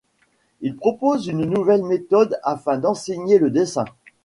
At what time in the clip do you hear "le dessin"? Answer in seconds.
3.37-3.85